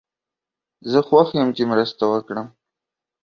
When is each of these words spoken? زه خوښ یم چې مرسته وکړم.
زه 0.91 0.99
خوښ 1.07 1.27
یم 1.39 1.49
چې 1.55 1.63
مرسته 1.71 2.03
وکړم. 2.11 2.47